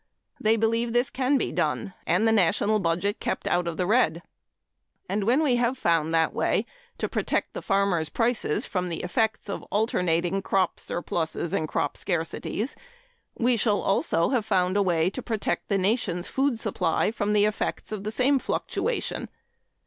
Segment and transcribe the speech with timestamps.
[0.39, 4.23] They believe this can be done, and the national budget kept out of the red.
[5.07, 6.65] And when we have found that way
[6.97, 12.73] to protect the farmers' prices from the effects of alternating crop surpluses and crop scarcities,
[13.37, 17.45] we shall also have found the way to protect the nation's food supply from the
[17.45, 19.29] effects of the same fluctuation.